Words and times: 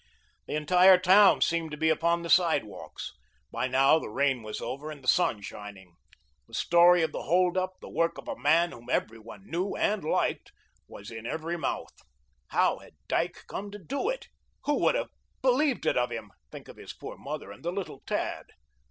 The 0.47 0.55
entire 0.55 0.97
town 0.97 1.41
seemed 1.41 1.69
to 1.69 1.77
be 1.77 1.89
upon 1.89 2.23
the 2.23 2.29
sidewalks. 2.31 3.11
By 3.51 3.67
now 3.67 3.99
the 3.99 4.09
rain 4.09 4.41
was 4.41 4.59
over 4.59 4.89
and 4.89 5.03
the 5.03 5.07
sun 5.07 5.43
shining. 5.43 5.95
The 6.47 6.55
story 6.55 7.03
of 7.03 7.11
the 7.11 7.21
hold 7.21 7.55
up 7.55 7.73
the 7.81 7.87
work 7.87 8.17
of 8.17 8.27
a 8.27 8.35
man 8.35 8.71
whom 8.71 8.89
every 8.89 9.19
one 9.19 9.45
knew 9.47 9.75
and 9.75 10.03
liked 10.03 10.53
was 10.87 11.11
in 11.11 11.27
every 11.27 11.55
mouth. 11.55 11.93
How 12.47 12.79
had 12.79 12.93
Dyke 13.07 13.43
come 13.47 13.69
to 13.69 13.77
do 13.77 14.09
it? 14.09 14.29
Who 14.63 14.79
would 14.81 14.95
have 14.95 15.11
believed 15.43 15.85
it 15.85 15.97
of 15.99 16.09
him? 16.09 16.31
Think 16.51 16.67
of 16.67 16.77
his 16.77 16.93
poor 16.93 17.15
mother 17.15 17.51
and 17.51 17.63
the 17.63 17.71
little 17.71 18.01
tad. 18.07 18.47